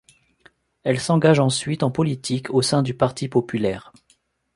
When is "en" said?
1.83-1.91